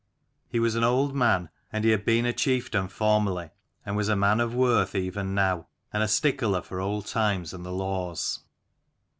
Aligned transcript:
He 0.49 0.59
was 0.59 0.73
an 0.73 0.83
old 0.83 1.13
man, 1.13 1.49
and 1.71 1.83
he 1.83 1.91
had 1.91 2.05
been 2.05 2.25
a 2.25 2.33
chieftain 2.33 2.87
formerly, 2.87 3.51
and 3.85 3.95
was 3.95 4.09
a 4.09 4.15
man 4.15 4.39
of 4.39 4.55
worth 4.55 4.95
even 4.95 5.35
now, 5.35 5.67
and 5.93 6.01
a 6.01 6.07
stickler 6.07 6.63
for 6.63 6.81
old 6.81 7.05
times 7.05 7.53
and 7.53 7.63
the 7.63 7.69
old 7.69 7.77
laws. 7.81 8.39